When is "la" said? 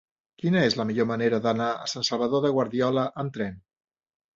0.79-0.85